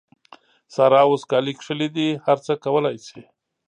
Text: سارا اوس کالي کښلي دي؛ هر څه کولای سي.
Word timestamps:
سارا 0.75 1.01
اوس 1.07 1.23
کالي 1.31 1.53
کښلي 1.57 1.87
دي؛ 1.95 2.07
هر 2.25 2.37
څه 2.45 2.53
کولای 2.63 2.97
سي. 3.07 3.21